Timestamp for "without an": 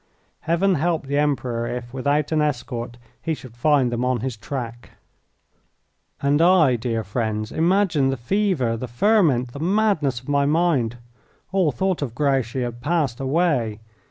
1.93-2.41